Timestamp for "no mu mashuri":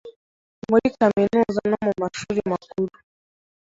1.71-2.39